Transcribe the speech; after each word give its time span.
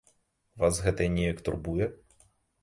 Вас 0.63 0.79
гэта 0.85 1.07
неяк 1.17 1.45
турбуе? 1.51 1.91